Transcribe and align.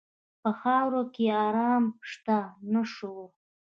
په 0.41 0.49
خاوره 0.59 1.03
کې 1.13 1.25
آرام 1.45 1.83
شته، 2.11 2.39
نه 2.73 2.81
شور. 2.93 3.27